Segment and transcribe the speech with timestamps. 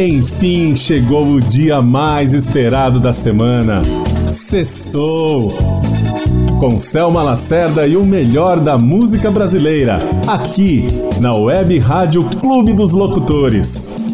[0.00, 3.82] Enfim, chegou o dia mais esperado da semana.
[4.30, 5.50] Sextou!
[6.60, 10.86] Com Selma Lacerda e o melhor da música brasileira, aqui
[11.20, 14.07] na Web Rádio Clube dos Locutores.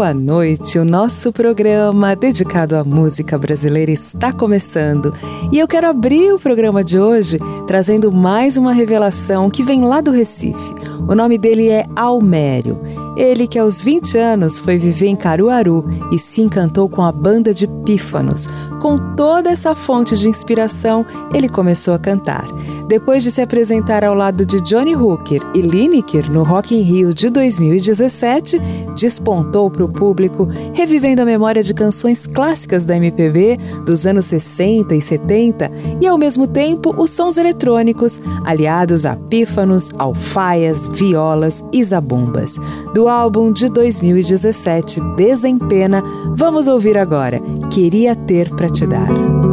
[0.00, 0.78] Boa noite.
[0.78, 5.12] O nosso programa dedicado à música brasileira está começando.
[5.52, 10.00] E eu quero abrir o programa de hoje trazendo mais uma revelação que vem lá
[10.00, 10.74] do Recife.
[11.06, 12.80] O nome dele é Almério.
[13.14, 17.52] Ele que aos 20 anos foi viver em Caruaru e se encantou com a banda
[17.52, 18.46] de Pífanos.
[18.80, 21.04] Com toda essa fonte de inspiração,
[21.34, 22.46] ele começou a cantar.
[22.90, 27.14] Depois de se apresentar ao lado de Johnny Hooker e Lineker no Rock in Rio
[27.14, 28.60] de 2017,
[28.96, 34.92] despontou para o público, revivendo a memória de canções clássicas da MPB dos anos 60
[34.96, 41.84] e 70 e, ao mesmo tempo, os sons eletrônicos, aliados a pífanos, alfaias, violas e
[41.84, 42.56] zabumbas.
[42.92, 46.02] Do álbum de 2017, Desempena,
[46.34, 49.49] vamos ouvir agora Queria Ter Pra Te Dar.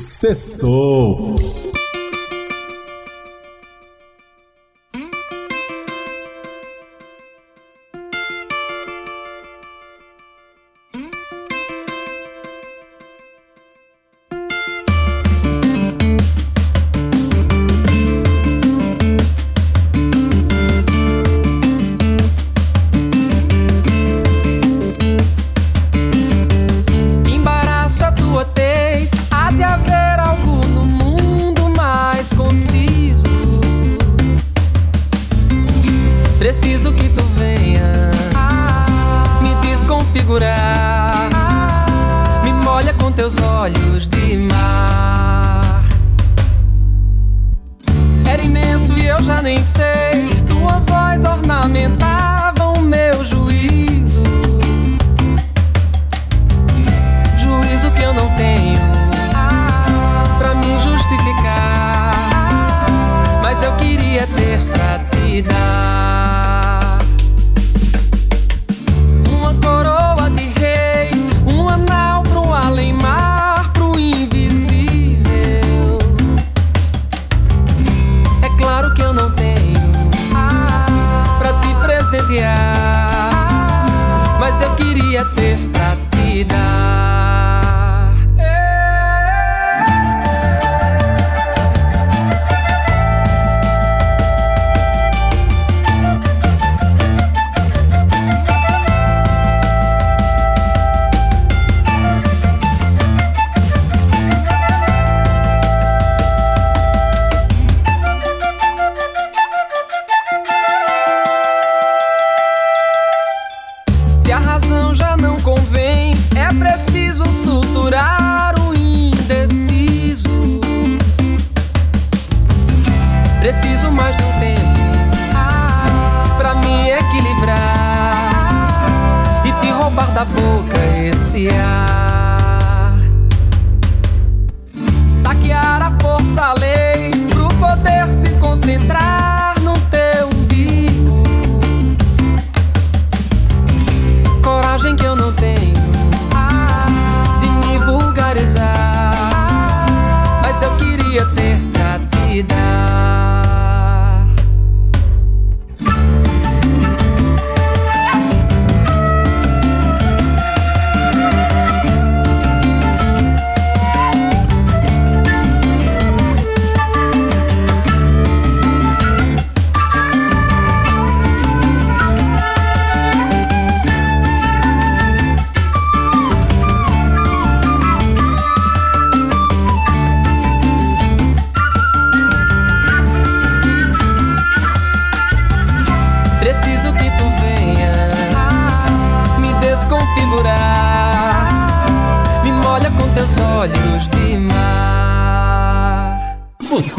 [0.00, 1.36] Sextou!
[43.60, 44.19] olhos de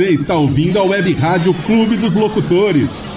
[0.09, 3.11] está ouvindo a Web Rádio Clube dos Locutores.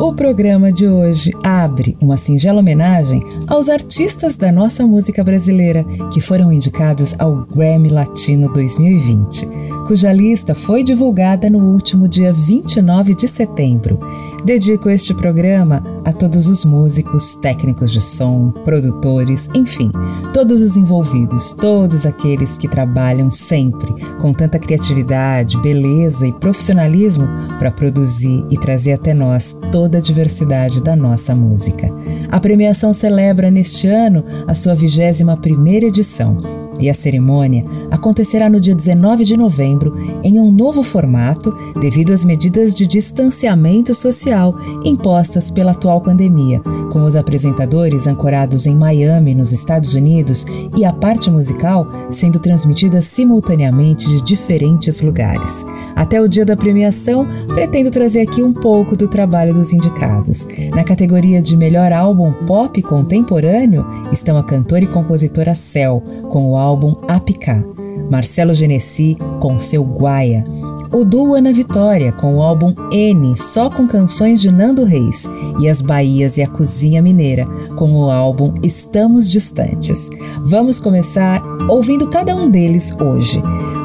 [0.00, 6.20] O programa de hoje abre uma singela homenagem aos artistas da nossa música brasileira que
[6.20, 9.48] foram indicados ao Grammy Latino 2020.
[9.86, 13.98] Cuja lista foi divulgada no último dia 29 de setembro.
[14.44, 19.90] Dedico este programa a todos os músicos, técnicos de som, produtores, enfim,
[20.32, 23.88] todos os envolvidos, todos aqueles que trabalham sempre
[24.20, 27.26] com tanta criatividade, beleza e profissionalismo
[27.58, 31.88] para produzir e trazer até nós toda a diversidade da nossa música.
[32.30, 38.60] A premiação celebra neste ano a sua 21 primeira edição e a cerimônia acontecerá no
[38.60, 44.54] dia 19 de novembro em um novo formato devido às medidas de distanciamento social
[44.84, 46.60] impostas pela atual pandemia,
[46.92, 50.44] com os apresentadores ancorados em Miami, nos Estados Unidos,
[50.76, 55.64] e a parte musical sendo transmitida simultaneamente de diferentes lugares.
[55.94, 60.46] Até o dia da premiação, pretendo trazer aqui um pouco do trabalho dos indicados.
[60.74, 66.02] Na categoria de melhor álbum pop contemporâneo estão a cantora e compositora Cell,
[66.34, 67.62] com o álbum Apicá,
[68.10, 70.42] Marcelo Genesi com seu Guaia,
[70.90, 75.68] o duo Ana Vitória com o álbum N, só com canções de Nando Reis, e
[75.68, 77.46] as Bahias e a Cozinha Mineira
[77.76, 80.10] com o álbum Estamos Distantes.
[80.42, 83.40] Vamos começar ouvindo cada um deles hoje.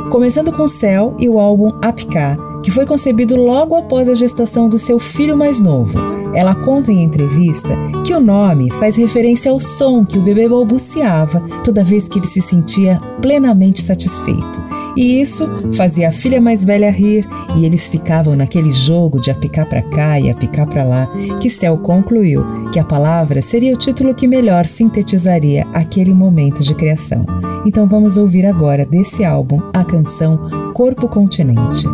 [0.09, 4.79] Começando com Céu e o álbum Apicá, que foi concebido logo após a gestação do
[4.79, 5.93] seu filho mais novo.
[6.33, 7.69] Ela conta em entrevista
[8.05, 12.27] que o nome faz referência ao som que o bebê balbuciava toda vez que ele
[12.27, 14.69] se sentia plenamente satisfeito.
[14.95, 19.65] E isso fazia a filha mais velha rir e eles ficavam naquele jogo de apicar
[19.67, 21.07] para cá e apicar para lá,
[21.39, 26.75] que Céu concluiu que a palavra seria o título que melhor sintetizaria aquele momento de
[26.75, 27.25] criação.
[27.65, 31.85] Então vamos ouvir agora desse álbum a canção Corpo Continente.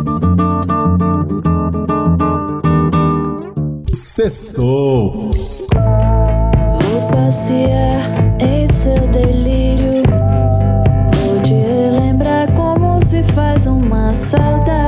[3.96, 5.10] Sextou.
[5.70, 10.02] Vou passear em seu delírio.
[11.24, 14.85] Vou te relembrar como se faz uma saudade.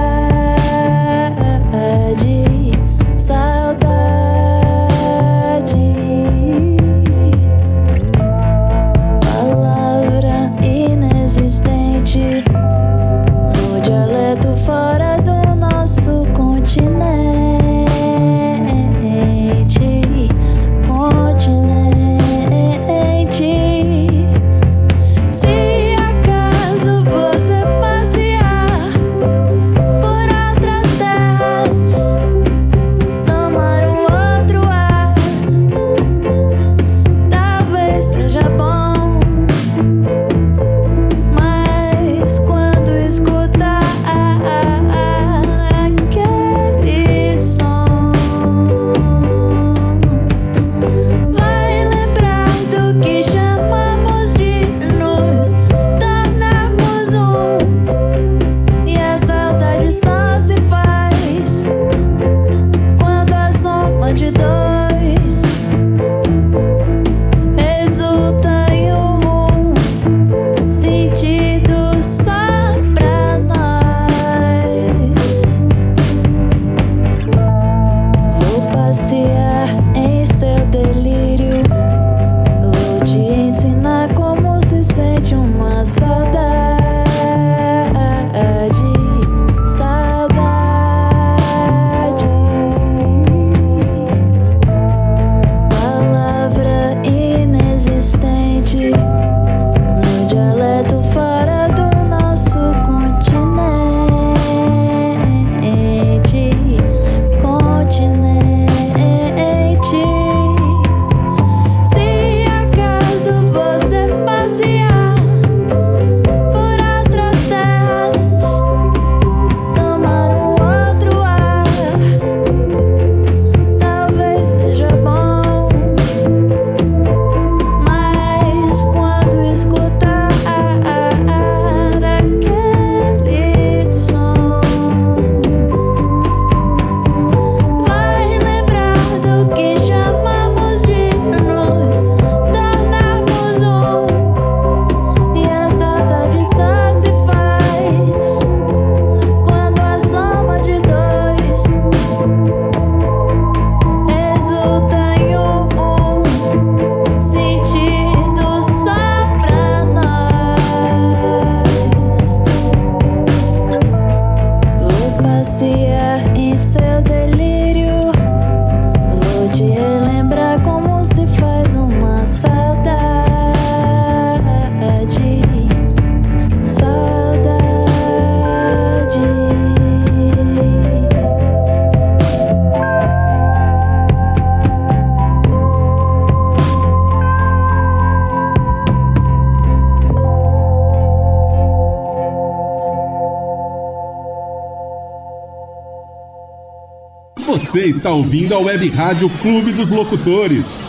[197.68, 200.87] Você está ouvindo a Web Rádio Clube dos Locutores.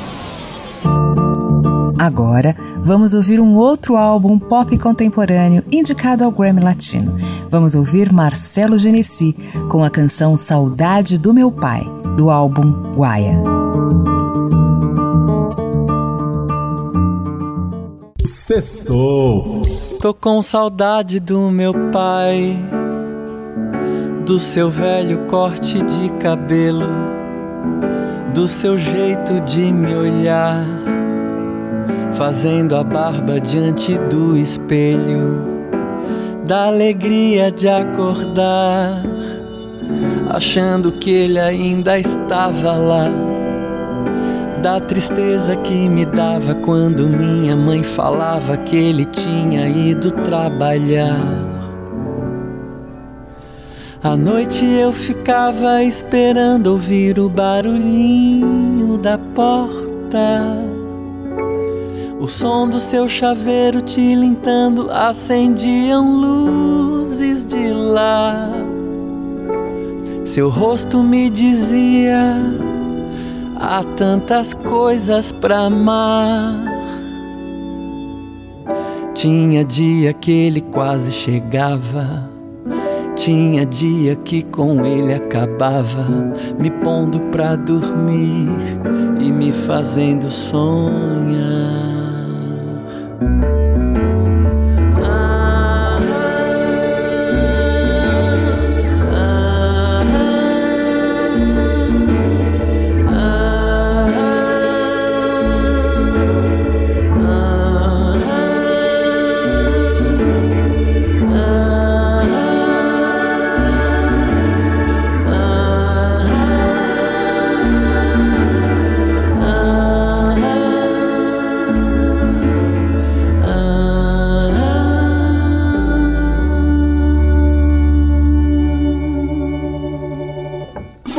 [2.00, 7.20] Agora, vamos ouvir um outro álbum pop contemporâneo indicado ao Grammy Latino.
[7.50, 9.36] Vamos ouvir Marcelo Genesi
[9.70, 11.84] com a canção Saudade do Meu Pai,
[12.16, 13.38] do álbum Guaia.
[18.50, 19.42] Sextou.
[20.02, 22.58] Tô com saudade do meu pai,
[24.30, 26.86] do seu velho corte de cabelo,
[28.32, 30.68] do seu jeito de me olhar,
[32.14, 35.44] fazendo a barba diante do espelho,
[36.46, 39.02] da alegria de acordar,
[40.30, 43.10] achando que ele ainda estava lá
[44.62, 51.49] da tristeza que me dava quando minha mãe falava que ele tinha ido trabalhar.
[54.02, 60.56] À noite eu ficava esperando ouvir o barulhinho da porta.
[62.18, 68.50] O som do seu chaveiro tilintando acendiam luzes de lá.
[70.24, 72.38] Seu rosto me dizia
[73.60, 76.56] Há tantas coisas para amar.
[79.14, 82.39] Tinha dia que ele quase chegava.
[83.20, 86.08] Tinha dia que com ele acabava,
[86.58, 88.48] me pondo pra dormir
[89.20, 91.89] e me fazendo sonhar.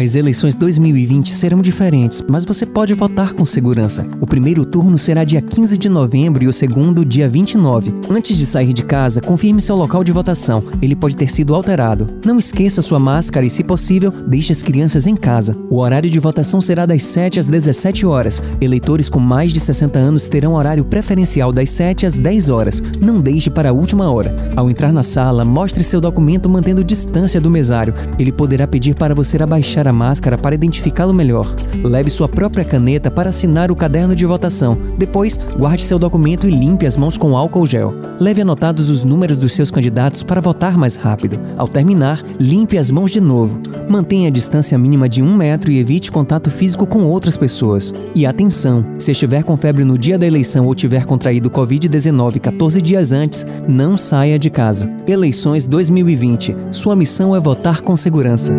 [0.00, 4.06] As eleições 2020 serão diferentes, mas você pode votar com segurança.
[4.18, 7.92] O primeiro turno será dia 15 de novembro e o segundo dia 29.
[8.08, 10.64] Antes de sair de casa, confirme seu local de votação.
[10.80, 12.06] Ele pode ter sido alterado.
[12.24, 15.54] Não esqueça sua máscara e, se possível, deixe as crianças em casa.
[15.68, 18.42] O horário de votação será das 7 às 17 horas.
[18.58, 22.82] Eleitores com mais de 60 anos terão horário preferencial das 7 às 10 horas.
[23.02, 24.34] Não deixe para a última hora.
[24.56, 27.92] Ao entrar na sala, mostre seu documento mantendo distância do mesário.
[28.18, 31.46] Ele poderá pedir para você abaixar a máscara para identificá-lo melhor.
[31.82, 34.76] Leve sua própria caneta para assinar o caderno de votação.
[34.98, 37.94] Depois, guarde seu documento e limpe as mãos com álcool gel.
[38.18, 41.38] Leve anotados os números dos seus candidatos para votar mais rápido.
[41.56, 43.58] Ao terminar, limpe as mãos de novo.
[43.88, 47.92] Mantenha a distância mínima de um metro e evite contato físico com outras pessoas.
[48.14, 48.84] E atenção!
[48.98, 53.46] Se estiver com febre no dia da eleição ou tiver contraído Covid-19 14 dias antes,
[53.68, 54.90] não saia de casa.
[55.06, 56.56] Eleições 2020.
[56.72, 58.54] Sua missão é votar com segurança.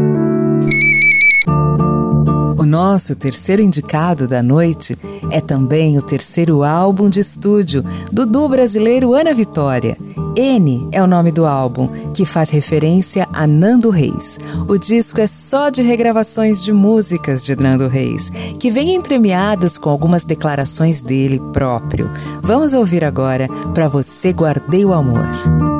[2.61, 4.95] O nosso terceiro indicado da noite
[5.31, 9.97] é também o terceiro álbum de estúdio do duo brasileiro Ana Vitória.
[10.37, 14.37] N é o nome do álbum, que faz referência a Nando Reis.
[14.67, 19.89] O disco é só de regravações de músicas de Nando Reis, que vem entremeadas com
[19.89, 22.11] algumas declarações dele próprio.
[22.43, 25.70] Vamos ouvir agora Pra Você Guardei o Amor.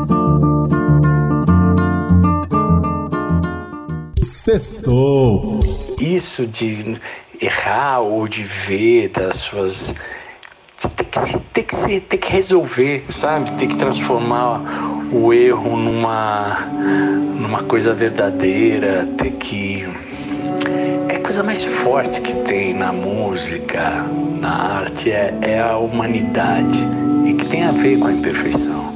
[4.42, 5.60] Sextou.
[6.02, 7.00] Isso de
[7.40, 9.94] errar ou de ver das suas.
[10.96, 13.52] Tem que, se, tem, que se, tem que resolver, sabe?
[13.52, 14.64] Tem que transformar
[15.14, 16.58] o erro numa,
[17.38, 19.08] numa coisa verdadeira.
[19.16, 19.86] Tem que.
[21.08, 24.08] É a coisa mais forte que tem na música,
[24.40, 26.80] na arte, é, é a humanidade
[27.28, 28.91] e que tem a ver com a imperfeição.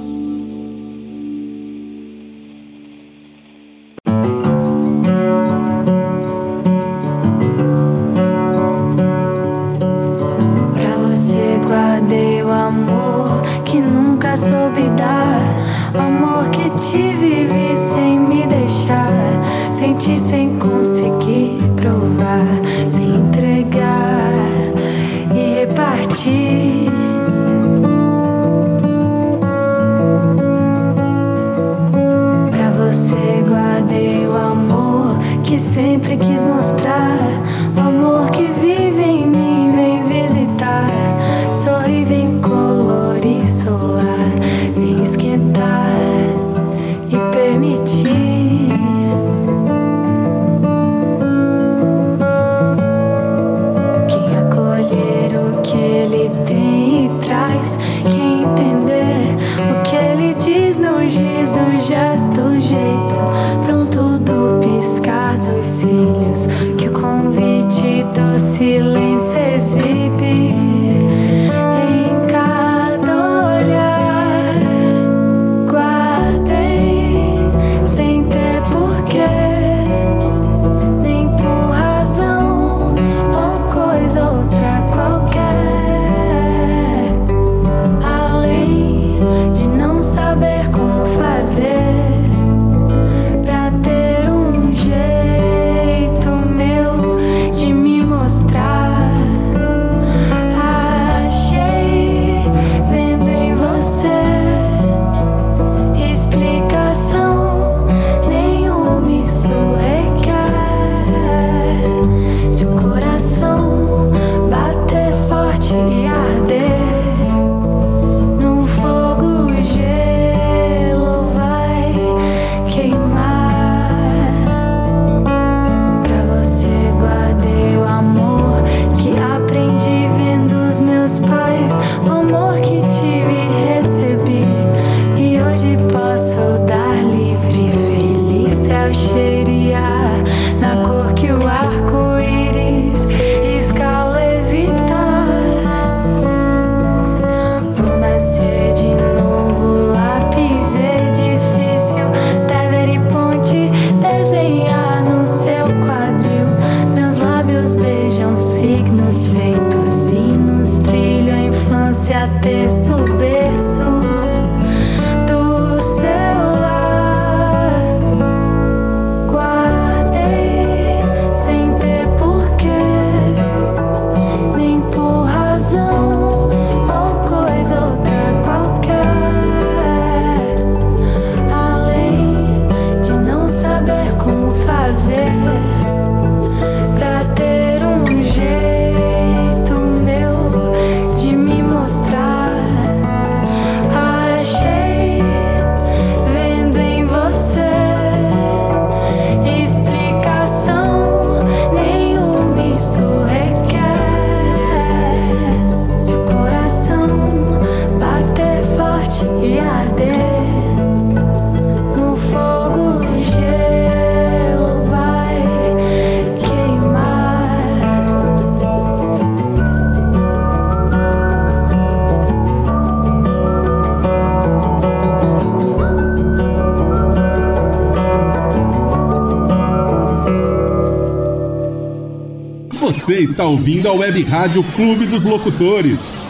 [233.26, 236.22] Está ouvindo a Web Rádio Clube dos Locutores.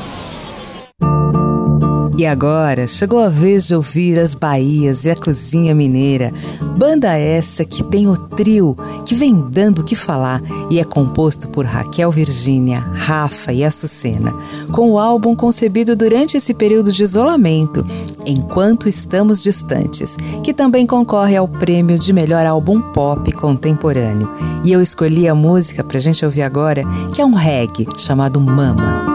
[2.18, 6.32] E agora chegou a vez de ouvir as Bahias e a Cozinha Mineira.
[6.78, 11.50] Banda essa que tem o trio que vem dando o que falar e é composto
[11.50, 14.34] por Raquel Virgínia, Rafa e Açucena,
[14.72, 17.86] com o álbum concebido durante esse período de isolamento,
[18.26, 20.18] Enquanto Estamos Distantes,
[20.56, 24.32] também concorre ao prêmio de melhor álbum pop contemporâneo.
[24.64, 29.06] E eu escolhi a música pra gente ouvir agora, que é um reggae chamado Mama.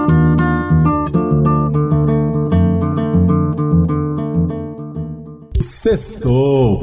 [5.59, 6.79] Sextou.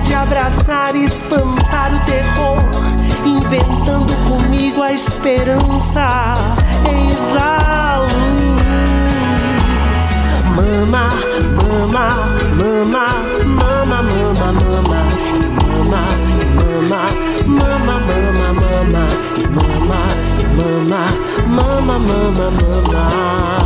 [0.00, 2.58] De abraçar e espantar o terror,
[3.24, 6.34] inventando comigo a esperança,
[6.84, 8.56] eis a luz.
[10.54, 11.08] Mama,
[11.56, 12.10] mama,
[12.56, 13.06] mama,
[13.44, 15.00] mama, mama, mama, mama,
[15.64, 16.02] mama,
[16.66, 17.02] mama,
[17.46, 17.94] mama,
[18.36, 18.64] mama,
[19.54, 19.96] mama,
[20.56, 21.00] mama,
[21.46, 23.65] mama, mama, mama.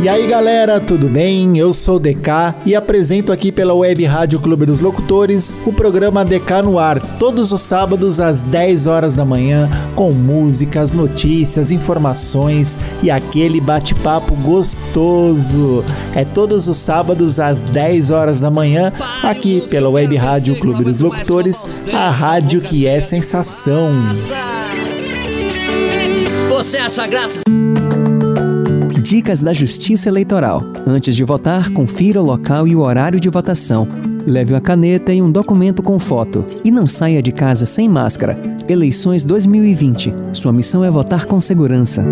[0.00, 1.58] E aí galera, tudo bem?
[1.58, 6.24] Eu sou o DK e apresento aqui pela Web Rádio Clube dos Locutores o programa
[6.24, 12.78] DK no ar, todos os sábados às 10 horas da manhã, com músicas, notícias, informações
[13.02, 15.84] e aquele bate-papo gostoso.
[16.14, 18.92] É todos os sábados às 10 horas da manhã,
[19.24, 23.90] aqui pela Web Rádio Clube dos Locutores, a rádio que é sensação.
[26.48, 27.40] Você acha graça?
[29.08, 30.62] Dicas da Justiça Eleitoral.
[30.86, 33.88] Antes de votar, confira o local e o horário de votação.
[34.26, 36.44] Leve uma caneta e um documento com foto.
[36.62, 38.38] E não saia de casa sem máscara.
[38.68, 40.14] Eleições 2020.
[40.34, 42.04] Sua missão é votar com segurança.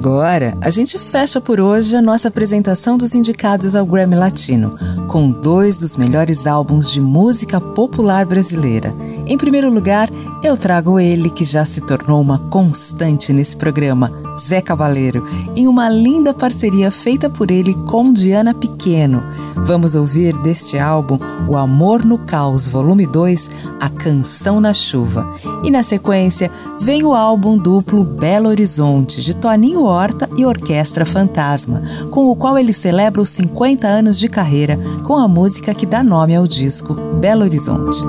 [0.00, 4.74] Agora, a gente fecha por hoje a nossa apresentação dos indicados ao Grammy Latino,
[5.08, 8.94] com dois dos melhores álbuns de música popular brasileira.
[9.26, 10.08] Em primeiro lugar,
[10.42, 14.10] eu trago ele que já se tornou uma constante nesse programa,
[14.40, 19.22] Zé Cabaleiro, em uma linda parceria feita por ele com Diana Pequeno.
[19.54, 23.50] Vamos ouvir deste álbum O Amor no Caos, volume 2,
[23.80, 25.26] A Canção na Chuva.
[25.62, 26.50] E na sequência,
[26.80, 32.56] vem o álbum duplo Belo Horizonte, de Toninho Horta e Orquestra Fantasma, com o qual
[32.56, 36.94] ele celebra os 50 anos de carreira com a música que dá nome ao disco
[37.20, 38.02] Belo Horizonte.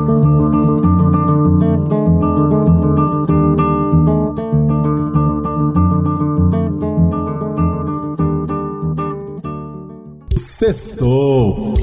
[10.62, 11.74] Sextou.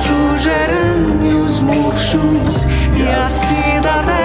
[0.00, 4.19] Vejo gerânios murchos e a cidadela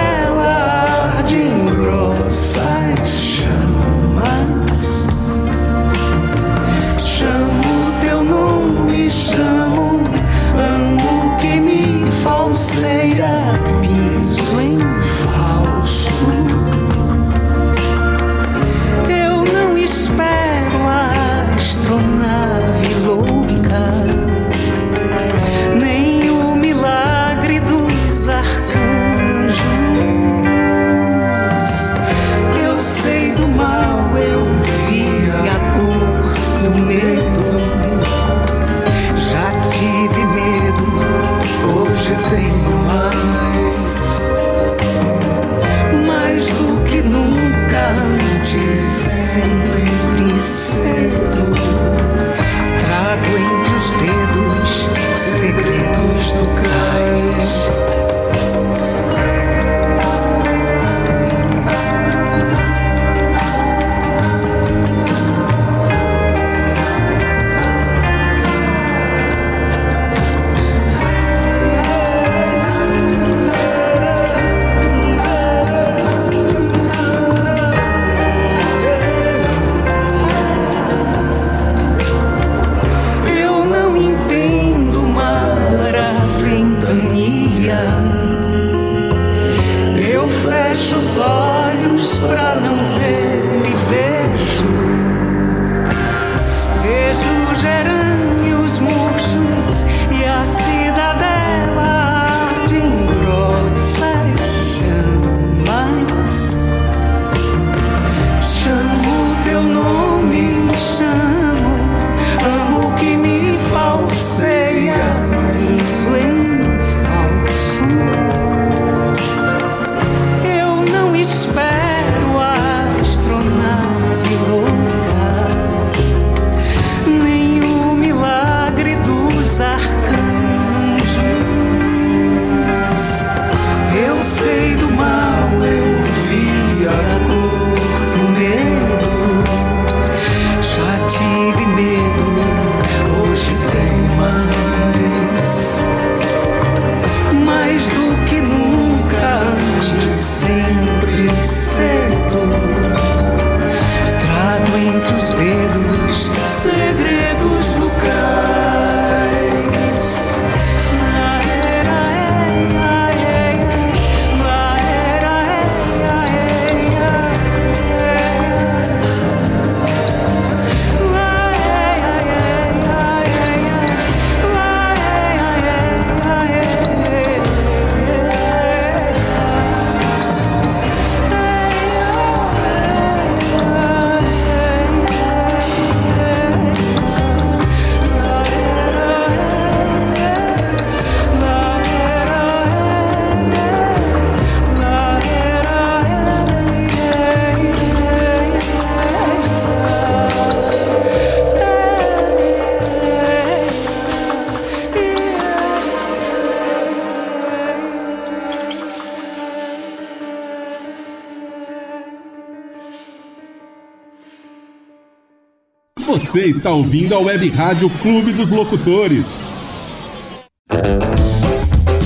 [216.26, 219.46] Você está ouvindo a Web Rádio Clube dos Locutores.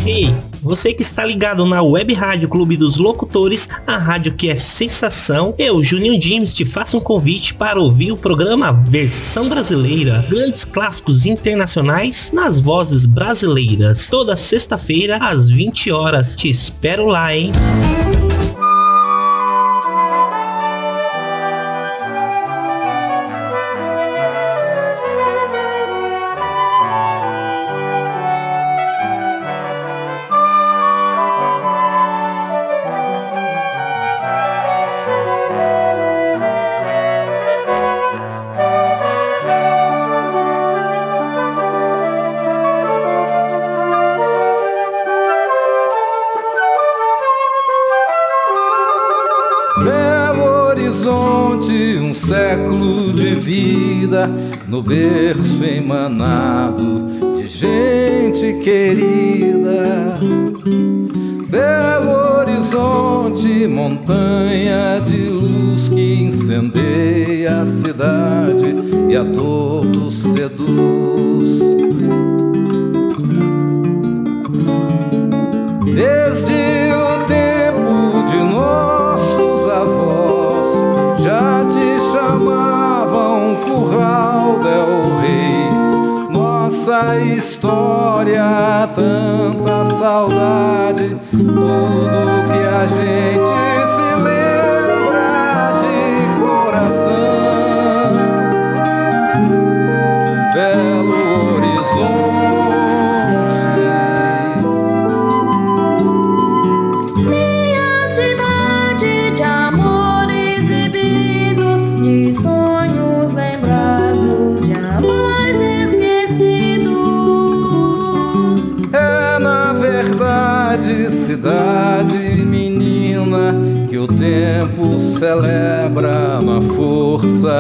[0.06, 4.56] Ei, você que está ligado na Web Rádio Clube dos Locutores, a rádio que é
[4.56, 10.66] sensação, eu, Juninho James, te faço um convite para ouvir o programa Versão Brasileira, grandes
[10.66, 16.37] clássicos internacionais nas vozes brasileiras, toda sexta-feira às 20 horas.
[16.37, 17.52] Te espero lá, hein?
[17.52, 18.19] no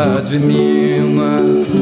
[0.08, 1.76] de Minas.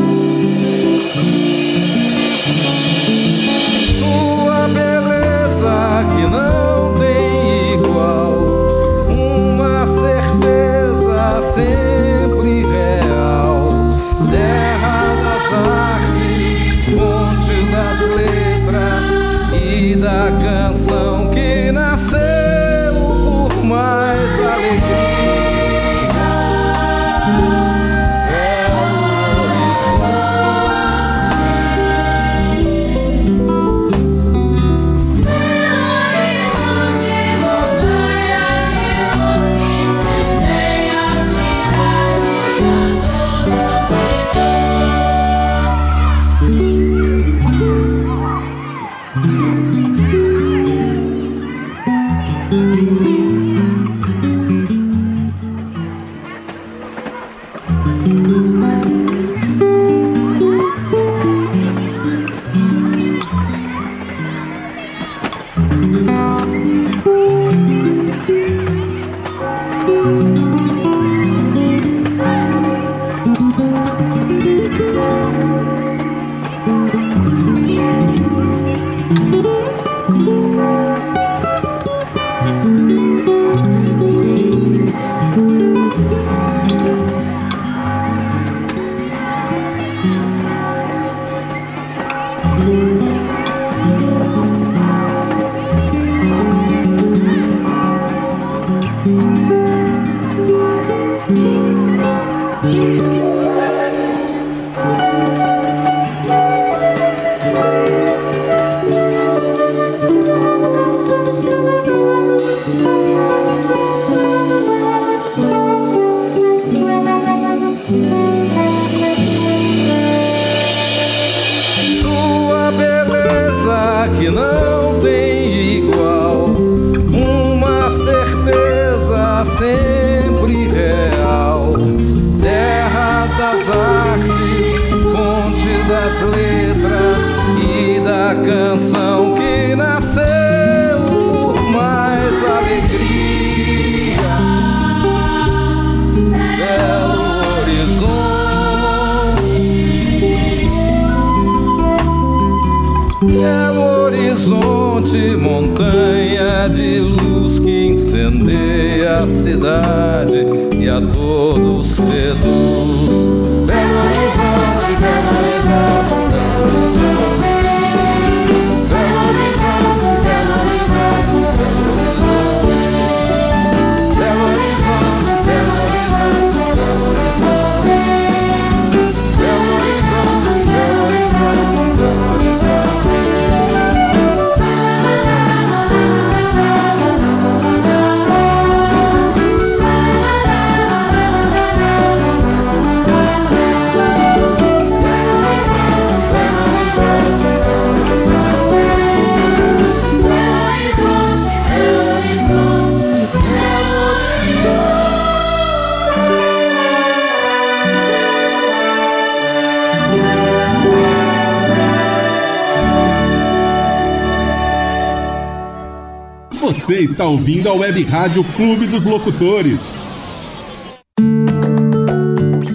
[216.79, 220.01] Você está ouvindo a Web Rádio Clube dos Locutores.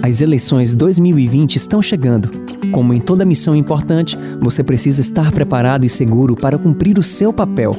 [0.02, 2.28] As eleições 2020 estão chegando.
[2.70, 7.32] Como em toda missão importante, você precisa estar preparado e seguro para cumprir o seu
[7.32, 7.72] papel.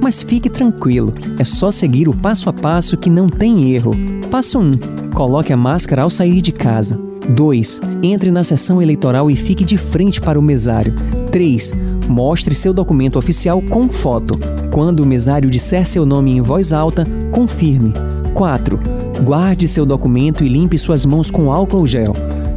[0.00, 3.96] Mas fique tranquilo, é só seguir o passo a passo que não tem erro.
[4.30, 6.96] Passo 1: Coloque a máscara ao sair de casa.
[7.30, 7.80] 2.
[8.00, 10.94] Entre na sessão eleitoral e fique de frente para o mesário.
[11.32, 11.72] 3.
[12.08, 14.38] Mostre seu documento oficial com foto.
[14.74, 17.92] Quando o mesário disser seu nome em voz alta, confirme.
[18.34, 18.76] 4.
[19.22, 22.12] Guarde seu documento e limpe suas mãos com álcool gel.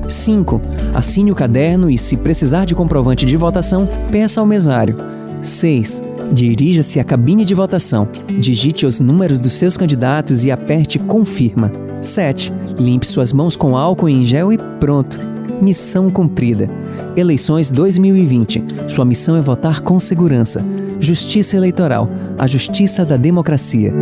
[0.10, 0.60] 5.
[0.96, 4.98] Assine o caderno e, se precisar de comprovante de votação, peça ao mesário.
[5.44, 6.02] 6.
[6.32, 8.08] Dirija-se à cabine de votação,
[8.40, 11.72] digite os números dos seus candidatos e aperte Confirma.
[12.02, 12.52] 7.
[12.80, 15.20] Limpe suas mãos com álcool em gel e pronto.
[15.62, 16.68] Missão cumprida.
[17.16, 18.64] Eleições 2020.
[18.88, 20.66] Sua missão é votar com segurança.
[21.00, 22.10] Justiça Eleitoral.
[22.38, 23.94] A justiça da democracia.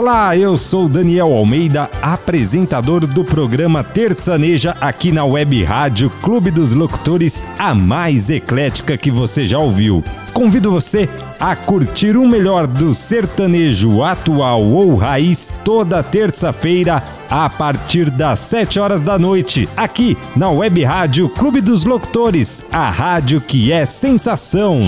[0.00, 6.72] Olá, eu sou Daniel Almeida, apresentador do programa Terçaneja aqui na Web Rádio Clube dos
[6.72, 10.04] Locutores, a mais eclética que você já ouviu.
[10.32, 11.08] Convido você
[11.40, 18.78] a curtir o melhor do sertanejo atual ou raiz toda terça-feira a partir das 7
[18.78, 24.80] horas da noite, aqui na Web Rádio Clube dos Locutores, a rádio que é sensação.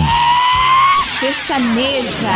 [1.18, 2.30] Sertaneja.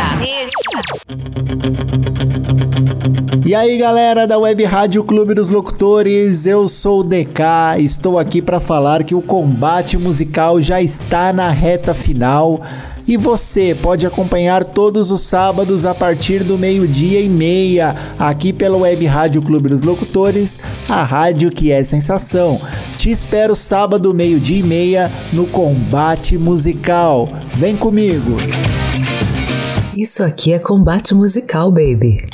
[3.46, 8.40] E aí galera da Web Rádio Clube dos Locutores, eu sou o DK, estou aqui
[8.40, 12.60] para falar que o combate musical já está na reta final
[13.06, 18.78] e você pode acompanhar todos os sábados a partir do meio-dia e meia aqui pela
[18.78, 20.58] Web Rádio Clube dos Locutores,
[20.88, 22.60] a rádio que é sensação.
[22.96, 27.28] Te espero sábado, meio-dia e meia no combate musical.
[27.54, 28.36] Vem comigo!
[29.94, 32.33] Isso aqui é combate musical, baby.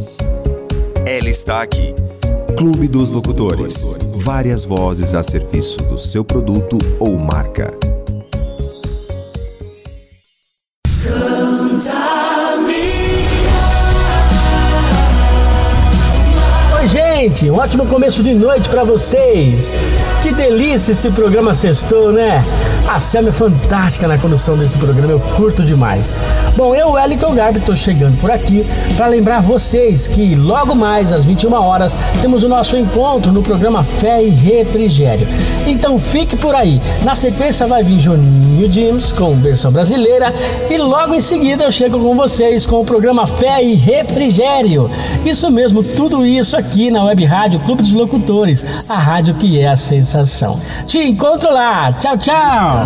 [1.13, 1.93] Ela está aqui.
[2.57, 3.97] Clube dos Locutores.
[4.23, 7.77] Várias vozes a serviço do seu produto ou marca.
[17.41, 17.49] Gente!
[17.49, 19.71] Um ótimo começo de noite para vocês.
[20.21, 22.43] Que delícia esse programa sextou, né?
[22.87, 26.17] A Selma é fantástica na condução desse programa, eu curto demais.
[26.55, 28.65] Bom, eu, Wellington Garbi, tô chegando por aqui
[28.95, 33.83] para lembrar vocês que logo mais às 21 horas temos o nosso encontro no programa
[33.83, 35.27] Fé e Refrigério.
[35.65, 36.81] Então fique por aí.
[37.03, 40.33] Na sequência vai vir Juninho James com versão brasileira
[40.69, 44.89] e logo em seguida eu chego com vocês com o programa Fé e Refrigério.
[45.25, 49.69] Isso mesmo, tudo isso aqui na Web Rádio Clube dos Locutores, a rádio que é
[49.69, 50.59] a sensação.
[50.85, 51.93] Te encontro lá.
[51.93, 52.85] Tchau, tchau.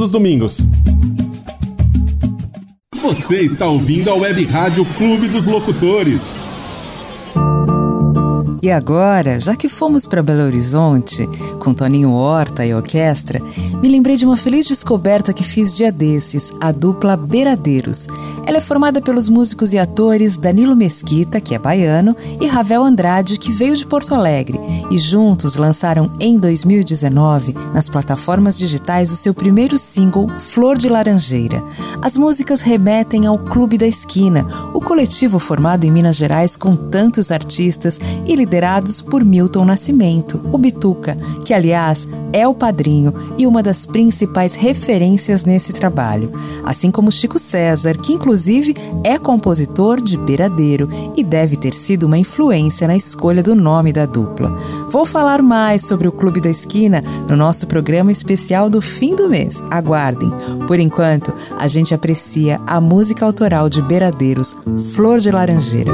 [0.00, 0.64] os domingos.
[3.02, 6.40] Você está ouvindo a Web Rádio Clube dos Locutores.
[8.62, 11.26] E agora, já que fomos para Belo Horizonte,
[11.58, 13.40] com Toninho Horta e orquestra,
[13.82, 18.06] me lembrei de uma feliz descoberta que fiz dia desses, a dupla Beiradeiros.
[18.44, 23.38] Ela é formada pelos músicos e atores Danilo Mesquita, que é baiano, e Ravel Andrade,
[23.38, 24.58] que veio de Porto Alegre,
[24.90, 31.62] e juntos lançaram em 2019, nas plataformas digitais, o seu primeiro single, Flor de Laranjeira.
[32.02, 37.30] As músicas remetem ao Clube da Esquina, o coletivo formado em Minas Gerais com tantos
[37.30, 43.62] artistas e liderados por Milton Nascimento, o Bituca, que aliás é o padrinho e uma
[43.62, 46.32] das principais referências nesse trabalho,
[46.64, 48.31] assim como Chico César, que inclusive
[49.04, 54.06] é compositor de Beiradeiro e deve ter sido uma influência na escolha do nome da
[54.06, 54.48] dupla.
[54.88, 59.28] Vou falar mais sobre o Clube da Esquina no nosso programa especial do fim do
[59.28, 59.62] mês.
[59.70, 60.32] Aguardem.
[60.66, 64.56] Por enquanto, a gente aprecia a música autoral de Beiradeiros,
[64.94, 65.92] Flor de Laranjeira.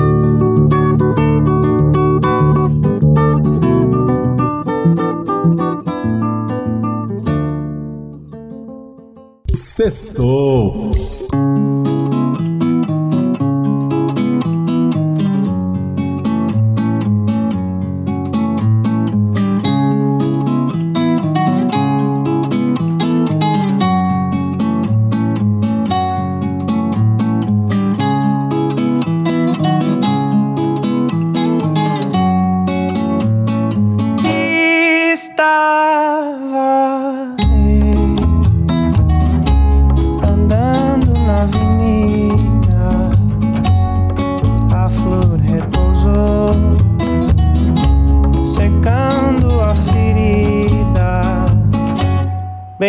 [9.53, 10.72] Sextou.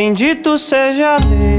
[0.10, 1.59] Bendito seja Deus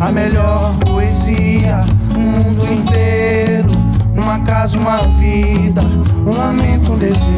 [0.00, 1.80] a melhor poesia,
[2.16, 3.68] o mundo inteiro,
[4.14, 5.82] numa casa, uma vida,
[6.26, 7.28] um lamento, um desejo.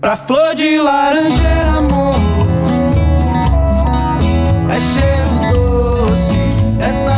[0.00, 2.14] Pra flor de laranjeira, amor,
[4.70, 6.36] é cheiro doce
[6.80, 7.17] essa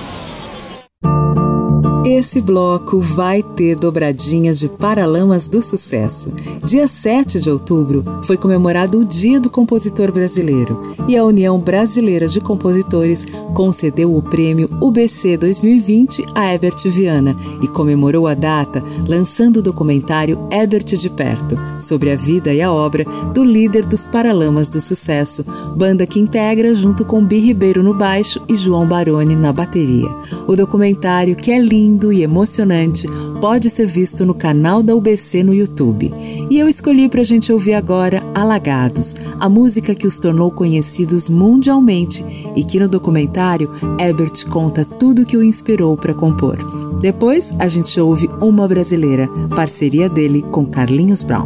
[2.21, 6.31] Esse bloco vai ter dobradinha de Paralamas do Sucesso.
[6.63, 12.27] Dia 7 de outubro foi comemorado o Dia do Compositor Brasileiro e a União Brasileira
[12.27, 19.57] de Compositores concedeu o prêmio UBC 2020 a Herbert Viana e comemorou a data lançando
[19.57, 23.03] o documentário Herbert de Perto, sobre a vida e a obra
[23.33, 25.43] do líder dos Paralamas do Sucesso,
[25.75, 30.07] banda que integra junto com Bi Ribeiro no baixo e João Baroni na bateria.
[30.51, 33.07] O documentário, que é lindo e emocionante,
[33.39, 36.13] pode ser visto no canal da UBC no YouTube.
[36.49, 41.29] E eu escolhi para a gente ouvir agora Alagados, a música que os tornou conhecidos
[41.29, 46.57] mundialmente e que no documentário Ebert conta tudo que o inspirou para compor.
[46.99, 51.45] Depois a gente ouve Uma Brasileira, parceria dele com Carlinhos Brown.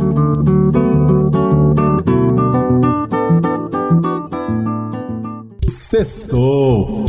[5.67, 7.05] Sextou!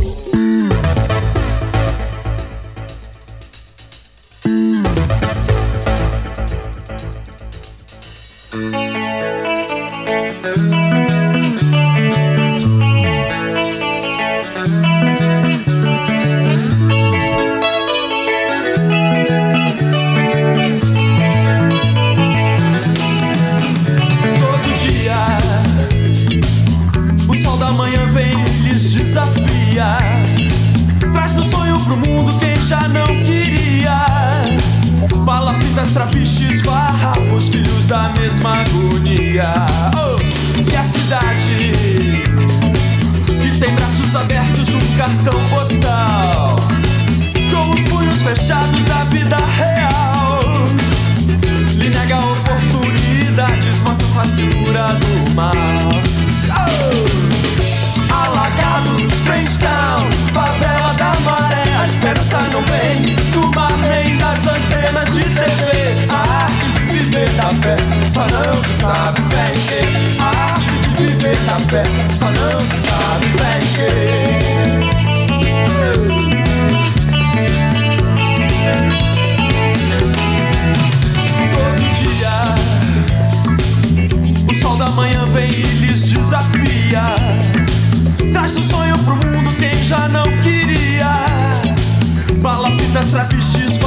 [93.17, 93.79] trapiches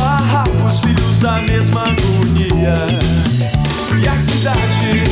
[0.66, 2.74] os filhos da mesma agonia.
[4.02, 5.04] E a cidade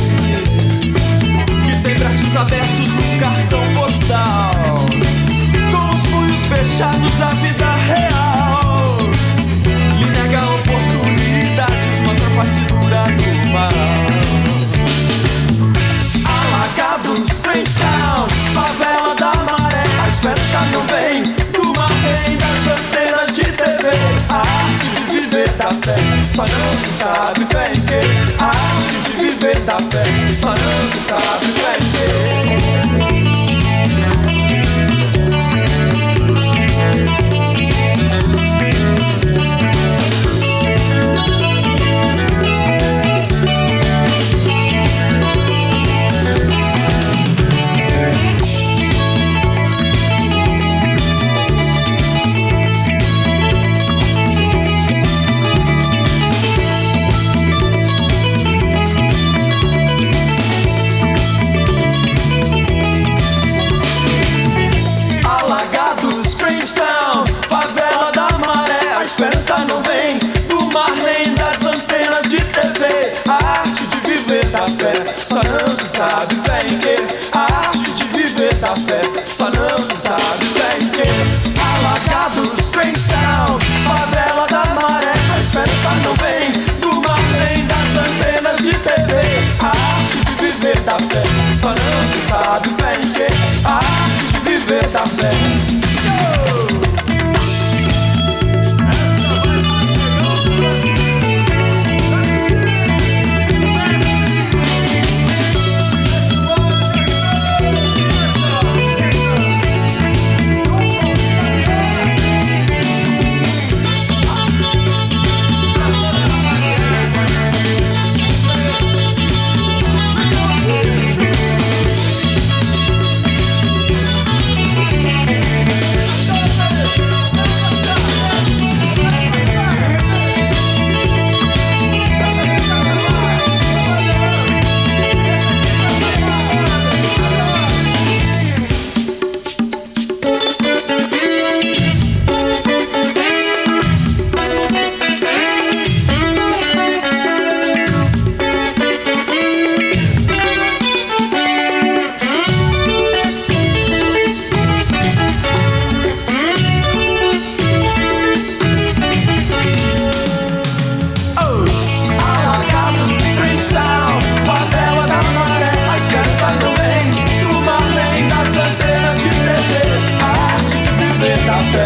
[1.65, 4.51] que tem braços abertos no cartão postal,
[5.71, 8.97] com os punhos fechados da vida real,
[9.97, 13.71] lhe nega oportunidades, mostra com a cintura do mal.
[16.25, 17.71] Alagados, frente
[26.33, 27.99] só não se sabe fé em quê.
[28.39, 30.03] A arte de viver da fé,
[30.39, 31.68] só não se sabe fé
[75.29, 76.95] sabe fé em quê?
[77.33, 81.03] A arte de viver da fé só não se sabe fé em quê?
[81.59, 88.73] Alagados, Springstown, favela da maré, a esperança não vem do mar nem das antenas de
[88.79, 89.13] TV.
[89.61, 91.23] A arte de viver da fé
[91.59, 93.27] só não se sabe fé em quê?
[93.65, 95.78] A arte de viver da fé.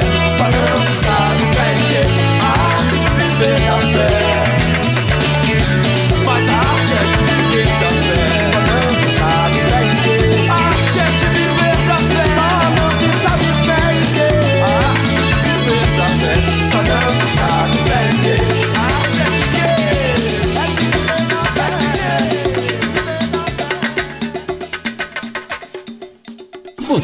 [0.04, 0.83] Viver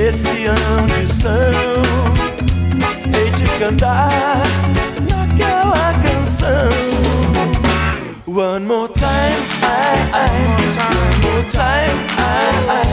[0.00, 1.32] Esse ano estão
[3.14, 4.42] Hei de cantar
[5.08, 6.70] naquela canção.
[8.26, 10.30] One more time, I, I
[10.78, 12.86] One more time, I, I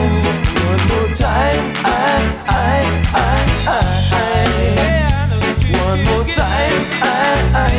[0.66, 1.96] One more time, I,
[2.46, 2.84] I,
[3.14, 4.28] I, I
[5.78, 7.14] One more time, I,
[7.54, 7.72] I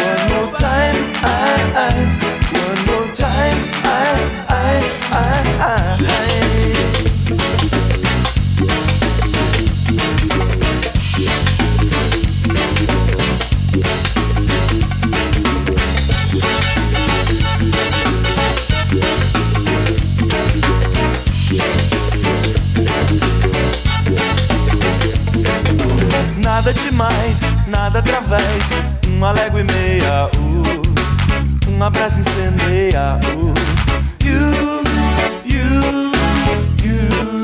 [0.00, 1.36] One more time, I,
[1.76, 1.92] I
[2.56, 3.96] One more time, I,
[4.48, 4.80] I,
[5.12, 5.26] I,
[5.60, 6.41] I
[26.72, 28.72] Nada demais, nada através,
[29.06, 33.52] uma légua e meia, uh, uma brasa incendeia, uh,
[34.24, 34.82] you,
[35.44, 36.12] you,
[36.82, 37.42] you.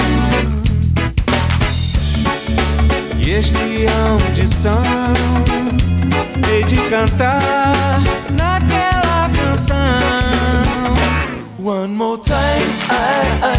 [3.18, 3.86] E este
[4.24, 4.82] audição
[6.50, 8.00] hei de cantar
[8.30, 9.76] naquela canção.
[11.62, 13.58] One more time, I, I.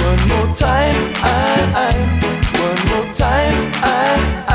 [0.00, 1.28] One more time, I,
[1.76, 2.24] I.
[2.56, 4.16] One more time, I,
[4.48, 4.53] I,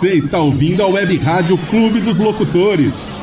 [0.00, 3.14] Você está ouvindo a Web Rádio Clube dos Locutores.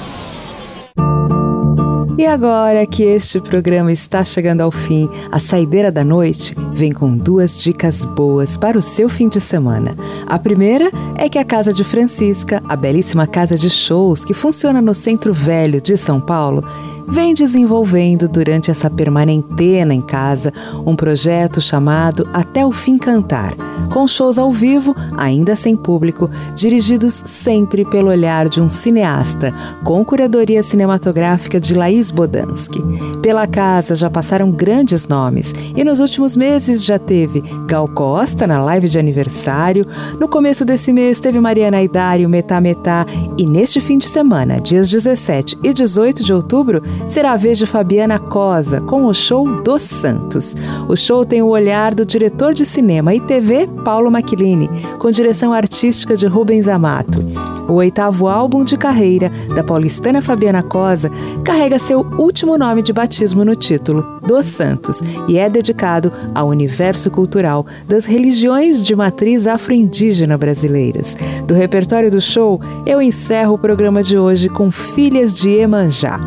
[2.15, 7.17] E agora que este programa está chegando ao fim, a saideira da noite vem com
[7.17, 9.95] duas dicas boas para o seu fim de semana.
[10.27, 14.79] A primeira é que a Casa de Francisca, a belíssima casa de shows que funciona
[14.79, 16.63] no Centro Velho de São Paulo,
[17.07, 20.53] vem desenvolvendo durante essa permanentena em casa
[20.85, 23.55] um projeto chamado Até o Fim Cantar,
[23.91, 29.53] com shows ao vivo, ainda sem público, dirigidos sempre pelo olhar de um cineasta,
[29.83, 32.81] com curadoria cinematográfica de Laís Bodansky.
[33.21, 38.61] Pela casa já passaram grandes nomes e nos últimos meses já teve Gal Costa na
[38.63, 39.85] live de aniversário,
[40.19, 43.05] no começo desse mês teve Mariana Aidário, Metá Metá
[43.37, 47.65] e neste fim de semana, dias 17 e 18 de outubro, será a vez de
[47.65, 50.55] Fabiana Cosa com o show Dos Santos.
[50.87, 54.69] O show tem o olhar do diretor de cinema e TV Paulo Macchilini,
[54.99, 57.23] com direção artística de Rubens Amato.
[57.67, 61.11] O oitavo álbum de carreira da paulistana Fabiana Cosa
[61.43, 67.11] carrega seu último nome de batismo no título, Dos Santos, e é dedicado ao universo
[67.11, 71.17] cultural das religiões de matriz afro-indígena brasileiras.
[71.45, 76.17] Do repertório do show, eu encerro o programa de hoje com Filhas de Emanjá.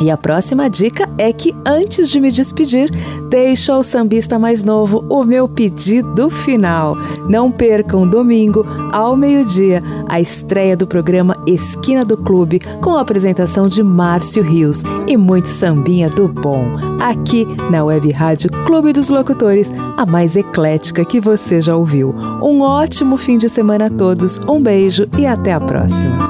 [0.00, 2.90] E a próxima dica é que, antes de me despedir,
[3.28, 6.96] deixo ao sambista mais novo o meu pedido final.
[7.28, 13.68] Não percam domingo, ao meio-dia, a estreia do programa Esquina do Clube, com a apresentação
[13.68, 16.64] de Márcio Rios e muito sambinha do bom,
[16.98, 22.14] aqui na Web Rádio Clube dos Locutores, a mais eclética que você já ouviu.
[22.42, 26.29] Um ótimo fim de semana a todos, um beijo e até a próxima.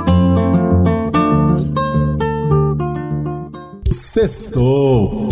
[4.13, 5.29] Sextou.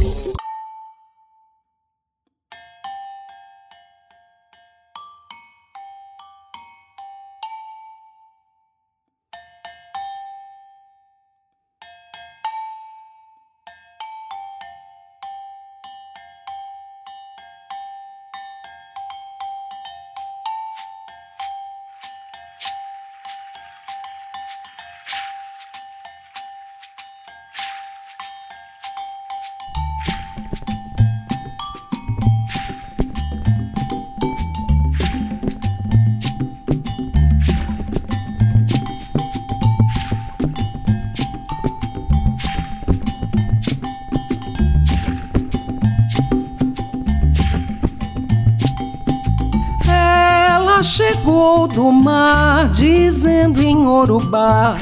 [53.99, 54.77] Urubá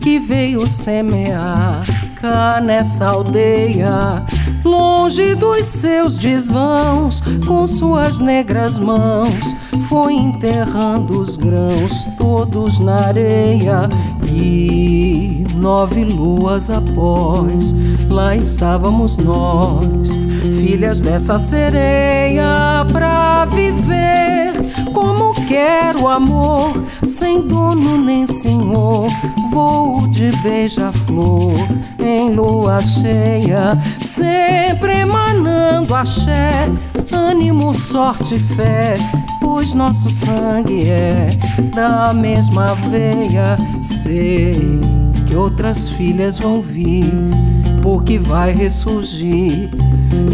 [0.00, 1.84] que veio semear
[2.14, 4.24] cá nessa aldeia,
[4.64, 9.54] longe dos seus desvãos, com suas negras mãos,
[9.88, 13.88] foi enterrando os grãos todos na areia.
[14.32, 17.74] E nove luas após,
[18.08, 20.16] lá estávamos nós,
[20.58, 24.52] filhas dessa sereia, pra viver
[24.92, 29.08] como quero amor, sem dono nem senhor.
[29.50, 31.54] Voo de beija-flor
[31.98, 36.68] em lua cheia, sempre emanando axé,
[37.12, 38.96] ânimo, sorte e fé.
[39.40, 41.30] Pois nosso sangue é
[41.74, 43.56] da mesma veia.
[43.82, 44.80] Sei
[45.26, 47.12] que outras filhas vão vir,
[47.82, 49.70] porque vai ressurgir.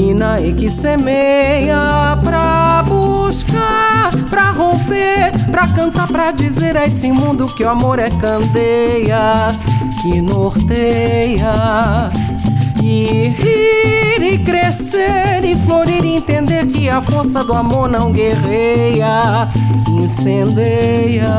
[0.02, 7.46] E na que semeia pra buscar, pra romper, pra cantar, pra dizer a esse mundo
[7.46, 9.52] que o amor é candeia
[10.02, 12.10] que norteia.
[12.82, 19.48] E rir e crescer e florir e entender que a força do amor não guerreia,
[19.88, 21.30] incendeia.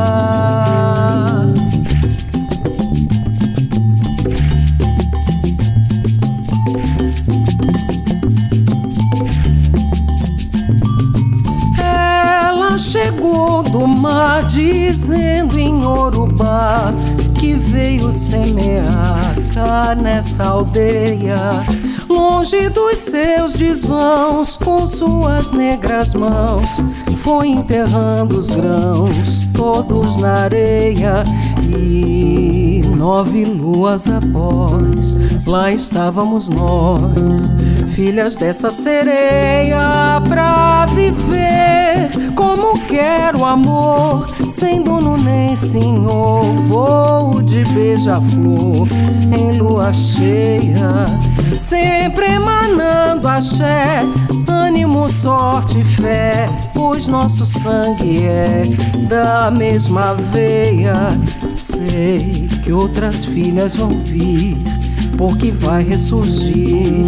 [14.04, 16.92] Mar dizendo em Urubá
[17.40, 21.64] que veio semear cá nessa aldeia,
[22.08, 26.68] longe dos seus desvãos, com suas negras mãos,
[27.22, 31.24] foi enterrando os grãos todos na areia.
[31.62, 35.16] E nove luas após,
[35.46, 37.50] lá estávamos nós,
[37.94, 41.83] filhas dessa sereia, pra viver
[42.34, 48.88] como quero amor, sem dono nem senhor, voo de beija-flor
[49.32, 51.06] em lua cheia,
[51.56, 54.00] sempre emanando axé,
[54.48, 58.64] ânimo, sorte e fé, pois nosso sangue é
[59.08, 60.94] da mesma veia.
[61.52, 64.56] Sei que outras filhas vão vir,
[65.16, 67.04] porque vai ressurgir.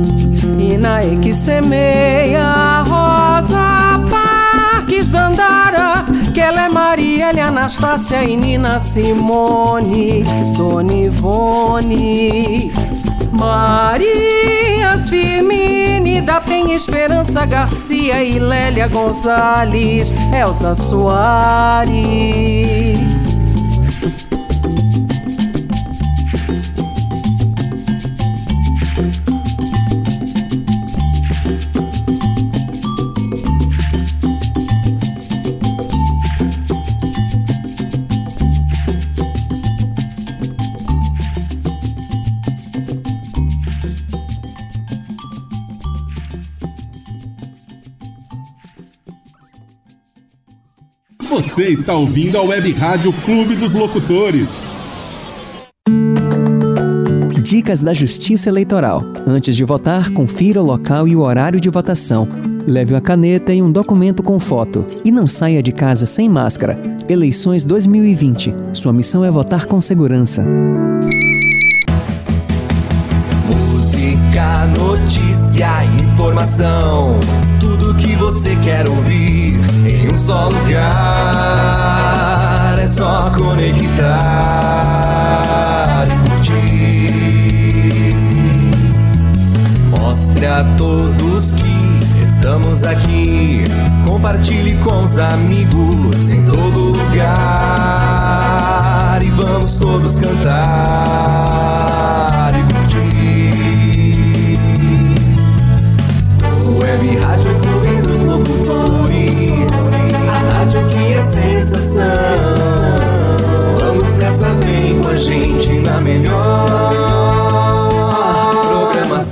[0.59, 4.07] E na que semeia a rosa
[4.87, 6.69] Parques Dandara, que ela é
[7.41, 10.23] é Anastácia e Nina Simone,
[10.57, 12.73] Dona Ivone.
[13.33, 21.97] Marias Firmine, da Penha Esperança Garcia e Lélia Gonzalez, Elza Soares.
[51.57, 54.71] Você está ouvindo a Web Rádio Clube dos Locutores.
[57.43, 59.03] Dicas da Justiça Eleitoral.
[59.27, 62.29] Antes de votar, confira o local e o horário de votação.
[62.67, 64.87] Leve uma caneta e um documento com foto.
[65.03, 66.79] E não saia de casa sem máscara.
[67.09, 68.55] Eleições 2020.
[68.75, 70.45] Sua missão é votar com segurança.
[73.47, 75.71] Música, notícia,
[76.05, 77.19] informação.
[77.59, 79.55] Tudo que você quer ouvir
[79.89, 81.46] em um só lugar.
[83.37, 84.09] Conectar
[86.09, 87.15] e curtir.
[89.91, 93.65] Mostre a todos que estamos aqui.
[94.07, 97.19] Compartilhe com os amigos em todo lugar.
[99.23, 101.96] E vamos todos cantar.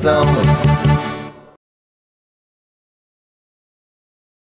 [0.05, 0.44] coração.